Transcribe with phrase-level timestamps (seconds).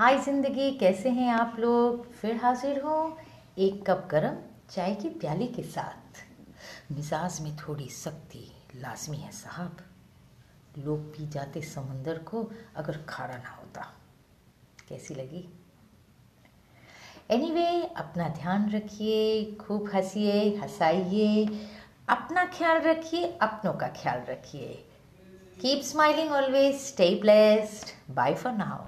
[0.00, 2.12] हाय ज़िंदगी कैसे हैं आप लोग?
[2.12, 3.18] फिर हाजिर हो
[3.58, 4.36] एक कप गरम
[4.70, 6.22] चाय की प्याली के साथ।
[6.92, 9.76] मिजाज में थोड़ी सख्ती लाजमी है साहब।
[10.78, 13.80] लोग पी जाते समंदर को अगर खारा ना होता।
[14.88, 15.48] कैसी लगी?
[17.30, 21.46] एनीवे anyway, अपना ध्यान रखिए खूब हंसिए हंसाइए।
[22.08, 24.86] अपना ख्याल रखिए अपनों का ख्याल रखिए।
[25.60, 28.78] Keep smiling always stay blessed bye for now